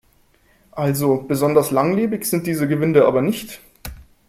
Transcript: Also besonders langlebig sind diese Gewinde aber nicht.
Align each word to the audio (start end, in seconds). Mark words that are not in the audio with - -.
Also 0.71 1.17
besonders 1.21 1.69
langlebig 1.69 2.25
sind 2.25 2.47
diese 2.47 2.67
Gewinde 2.67 3.05
aber 3.05 3.21
nicht. 3.21 3.61